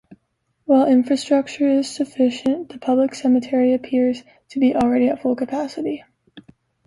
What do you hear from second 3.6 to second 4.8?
appears to be